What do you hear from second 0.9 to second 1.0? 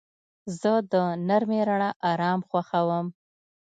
د